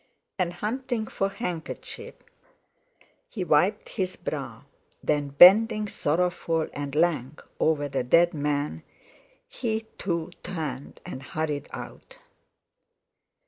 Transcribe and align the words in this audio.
And, 0.39 0.53
hunting 0.53 1.05
for 1.05 1.29
handkerchief 1.29 2.15
he 3.29 3.43
wiped 3.43 3.89
his 3.89 4.15
brow; 4.15 4.65
then, 5.03 5.27
bending 5.27 5.87
sorrowful 5.87 6.67
and 6.73 6.95
lank 6.95 7.39
over 7.59 7.87
the 7.87 8.03
dead 8.03 8.33
man, 8.33 8.81
he 9.47 9.81
too 9.99 10.31
turned 10.41 11.01
and 11.05 11.21
hurried 11.21 11.69
out. 11.71 12.17